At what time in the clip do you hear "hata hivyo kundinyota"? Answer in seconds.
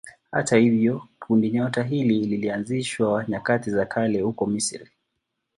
0.31-1.83